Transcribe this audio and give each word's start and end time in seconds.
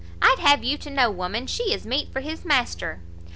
I'd 0.19 0.39
have 0.39 0.63
you 0.63 0.79
to 0.79 0.89
know, 0.89 1.11
woman, 1.11 1.45
she 1.45 1.71
is 1.71 1.85
meat 1.85 2.11
for 2.11 2.21
his 2.21 2.43
master." 2.43 3.01